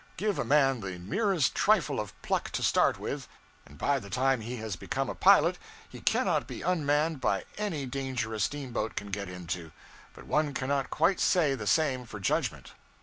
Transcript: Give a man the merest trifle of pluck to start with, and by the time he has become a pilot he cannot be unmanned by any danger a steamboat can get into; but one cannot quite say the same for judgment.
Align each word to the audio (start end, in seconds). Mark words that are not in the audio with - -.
Give 0.17 0.39
a 0.39 0.43
man 0.43 0.79
the 0.81 0.97
merest 0.97 1.53
trifle 1.53 1.99
of 1.99 2.19
pluck 2.23 2.49
to 2.53 2.63
start 2.63 2.97
with, 2.97 3.27
and 3.67 3.77
by 3.77 3.99
the 3.99 4.09
time 4.09 4.41
he 4.41 4.55
has 4.55 4.75
become 4.75 5.11
a 5.11 5.13
pilot 5.13 5.59
he 5.87 6.01
cannot 6.01 6.47
be 6.47 6.63
unmanned 6.63 7.21
by 7.21 7.45
any 7.59 7.85
danger 7.85 8.33
a 8.33 8.39
steamboat 8.39 8.95
can 8.95 9.11
get 9.11 9.29
into; 9.29 9.71
but 10.15 10.25
one 10.25 10.55
cannot 10.55 10.89
quite 10.89 11.19
say 11.19 11.53
the 11.53 11.67
same 11.67 12.07
for 12.07 12.19
judgment. 12.19 12.73